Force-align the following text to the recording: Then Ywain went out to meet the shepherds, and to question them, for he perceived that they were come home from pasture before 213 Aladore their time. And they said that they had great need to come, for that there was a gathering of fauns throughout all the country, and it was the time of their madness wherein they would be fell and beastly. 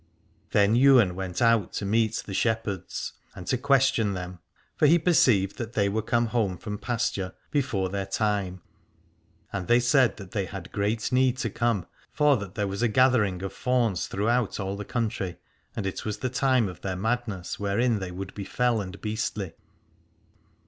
Then 0.49 0.75
Ywain 0.75 1.13
went 1.13 1.43
out 1.43 1.73
to 1.73 1.85
meet 1.85 2.23
the 2.25 2.33
shepherds, 2.33 3.13
and 3.35 3.45
to 3.45 3.55
question 3.55 4.15
them, 4.15 4.39
for 4.75 4.87
he 4.87 4.97
perceived 4.97 5.59
that 5.59 5.73
they 5.73 5.89
were 5.89 6.01
come 6.01 6.25
home 6.25 6.57
from 6.57 6.79
pasture 6.79 7.33
before 7.51 7.87
213 7.87 7.87
Aladore 7.91 7.91
their 7.91 8.17
time. 8.51 8.61
And 9.53 9.67
they 9.67 9.79
said 9.79 10.17
that 10.17 10.31
they 10.31 10.45
had 10.47 10.71
great 10.71 11.11
need 11.11 11.37
to 11.37 11.51
come, 11.51 11.85
for 12.11 12.35
that 12.37 12.55
there 12.55 12.67
was 12.67 12.81
a 12.81 12.87
gathering 12.87 13.43
of 13.43 13.53
fauns 13.53 14.07
throughout 14.07 14.59
all 14.59 14.75
the 14.75 14.85
country, 14.85 15.37
and 15.75 15.85
it 15.85 16.03
was 16.03 16.17
the 16.17 16.29
time 16.31 16.67
of 16.67 16.81
their 16.81 16.95
madness 16.95 17.59
wherein 17.59 17.99
they 17.99 18.09
would 18.09 18.33
be 18.33 18.43
fell 18.43 18.81
and 18.81 18.99
beastly. 19.01 19.53